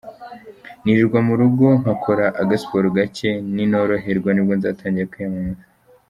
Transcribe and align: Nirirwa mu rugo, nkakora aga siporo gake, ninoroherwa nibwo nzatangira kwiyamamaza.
Nirirwa 0.83 1.19
mu 1.27 1.33
rugo, 1.39 1.65
nkakora 1.81 2.25
aga 2.41 2.55
siporo 2.61 2.87
gake, 2.97 3.29
ninoroherwa 3.55 4.29
nibwo 4.31 4.53
nzatangira 4.57 5.11
kwiyamamaza. 5.13 5.65